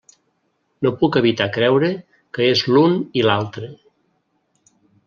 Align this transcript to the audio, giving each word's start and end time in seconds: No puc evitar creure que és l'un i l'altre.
No 0.87 0.91
puc 1.01 1.17
evitar 1.21 1.47
creure 1.59 1.91
que 2.39 2.49
és 2.57 2.65
l'un 2.73 2.99
i 3.21 3.27
l'altre. 3.31 3.73